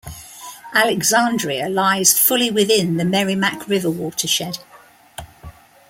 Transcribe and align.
Alexandria 0.73 1.69
lies 1.69 2.17
fully 2.17 2.49
within 2.49 2.97
the 2.97 3.05
Merrimack 3.05 3.67
River 3.67 3.91
watershed. 3.91 4.57